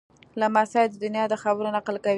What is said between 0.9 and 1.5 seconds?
د نیا د